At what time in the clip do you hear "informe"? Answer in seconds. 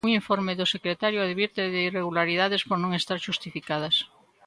0.21-0.57